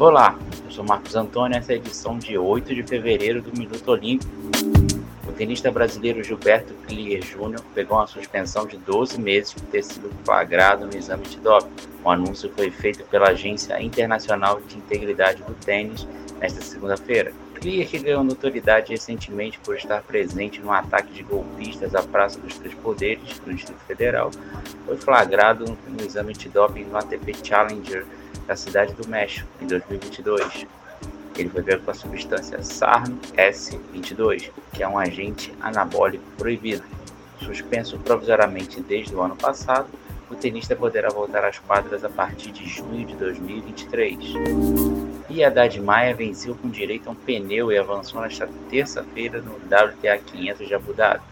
[0.00, 0.34] Olá,
[0.64, 4.32] eu sou Marcos Antônio essa é a edição de 8 de fevereiro do Minuto Olímpico.
[5.28, 10.10] O tenista brasileiro Gilberto Klier Júnior pegou uma suspensão de 12 meses por ter sido
[10.24, 11.68] flagrado no exame de doping.
[12.02, 16.08] O anúncio foi feito pela Agência Internacional de Integridade do Tênis
[16.40, 17.34] nesta segunda-feira.
[17.60, 22.56] Klier, que ganhou notoriedade recentemente por estar presente no ataque de golpistas à Praça dos
[22.56, 24.30] Três Poderes, no Distrito Federal,
[24.86, 28.06] foi flagrado no exame de doping no ATP Challenger
[28.46, 30.66] da cidade do México, em 2022.
[31.36, 36.82] Ele foi pego com a substância SARM S22, que é um agente anabólico proibido.
[37.40, 39.88] Suspenso provisoriamente desde o ano passado,
[40.30, 44.99] o tenista poderá voltar às quadras a partir de junho de 2023.
[45.30, 50.18] E Haddad Maia venceu com direito a um pneu e avançou nesta terça-feira no WTA
[50.18, 51.22] 500 de Abu Dhabi.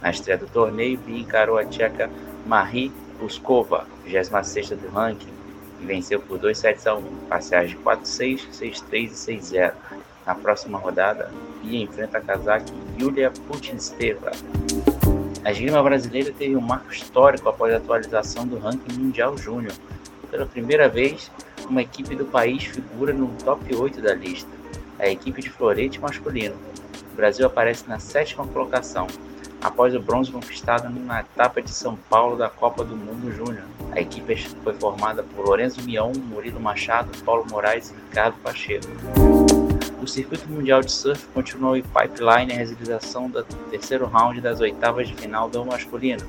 [0.00, 2.08] Na estreia do torneio, Bia encarou a tcheca
[2.46, 5.32] Marie Puskova, 26 do ranking,
[5.80, 9.72] e venceu por 2 sets a 1, parciais de 4-6, 6-3 e 6-0.
[10.24, 11.28] Na próxima rodada,
[11.64, 14.30] Bia enfrenta a casaque Yulia Putinsteva.
[15.44, 19.74] A esgrima brasileira teve um marco histórico após a atualização do ranking mundial júnior.
[20.30, 21.28] Pela primeira vez,
[21.68, 24.50] uma equipe do país figura no top 8 da lista,
[24.98, 26.56] a equipe de florete masculino.
[27.12, 29.06] O Brasil aparece na sétima colocação,
[29.62, 33.62] após o bronze conquistado na etapa de São Paulo da Copa do Mundo Júnior.
[33.92, 38.88] A equipe foi formada por Lorenzo Mion, Murilo Machado, Paulo Moraes e Ricardo Pacheco.
[40.02, 45.06] O circuito mundial de surf continuou em pipeline a realização do terceiro round das oitavas
[45.06, 46.22] de final do masculino.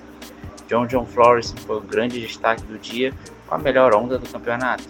[0.68, 3.14] John John Flores foi o grande destaque do dia
[3.48, 4.84] com a melhor onda do campeonato.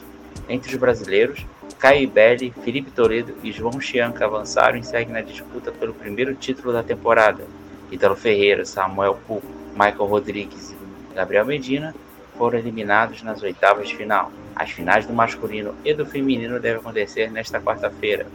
[0.48, 1.46] Entre os brasileiros,
[1.80, 6.72] Caio Belli, Felipe Toledo e João Chianca avançaram e seguem na disputa pelo primeiro título
[6.72, 7.46] da temporada.
[7.92, 11.94] Italo Ferreira, Samuel Pupo, Michael Rodrigues e Gabriel Medina
[12.38, 14.32] foram eliminados nas oitavas de final.
[14.56, 18.26] As finais do masculino e do feminino devem acontecer nesta quarta-feira.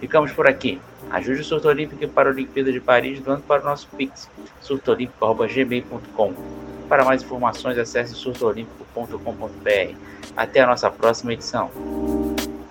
[0.00, 0.80] Ficamos por aqui.
[1.10, 4.28] Ajude o Surto Olímpico para a Olimpíada de Paris doando para o nosso Pix,
[4.60, 6.67] surtoolímpico.gmail.com.
[6.88, 9.94] Para mais informações, acesse surtoolímpico.com.br.
[10.36, 11.70] Até a nossa próxima edição.